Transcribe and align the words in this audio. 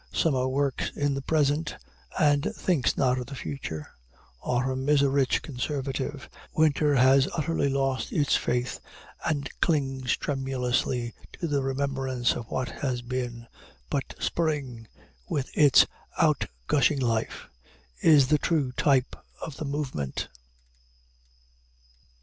Summer 0.11 0.47
works 0.47 0.89
in 0.95 1.13
the 1.13 1.21
present 1.21 1.75
and 2.19 2.51
thinks 2.55 2.97
not 2.97 3.19
of 3.19 3.27
the 3.27 3.35
future; 3.35 3.85
autumn 4.41 4.89
is 4.89 5.03
a 5.03 5.11
rich 5.11 5.43
conservative; 5.43 6.27
winter 6.55 6.95
has 6.95 7.27
utterly 7.37 7.69
lost 7.69 8.11
its 8.11 8.35
faith, 8.35 8.79
and 9.27 9.47
clings 9.61 10.17
tremulously 10.17 11.13
to 11.33 11.47
the 11.47 11.61
remembrance 11.61 12.31
of 12.35 12.47
what 12.49 12.69
has 12.69 13.03
been; 13.03 13.45
but 13.91 14.15
spring, 14.19 14.87
with 15.29 15.51
its 15.55 15.85
outgushing 16.19 16.99
life, 16.99 17.47
is 18.01 18.29
the 18.29 18.39
true 18.39 18.71
type 18.71 19.15
of 19.39 19.57
the 19.57 19.65
movement. 19.65 20.29